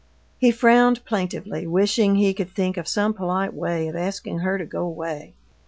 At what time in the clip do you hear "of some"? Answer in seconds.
2.75-3.13